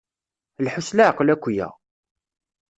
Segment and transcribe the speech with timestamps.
[0.65, 1.67] Lḥu s leɛqel akya.